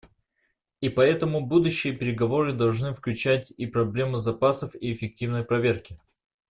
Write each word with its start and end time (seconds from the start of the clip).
И 0.81 0.89
поэтому 0.89 1.45
будущие 1.45 1.93
переговоры 1.95 2.53
должны 2.53 2.91
включать 2.91 3.51
и 3.55 3.67
проблему 3.67 4.17
запасов 4.17 4.73
и 4.73 4.91
эффективной 4.91 5.43
проверки. 5.43 5.95